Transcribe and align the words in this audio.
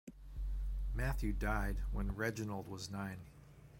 Matthew 0.95 1.31
died 1.31 1.83
when 1.91 2.15
Reginald 2.15 2.67
was 2.67 2.89
nine. 2.89 3.19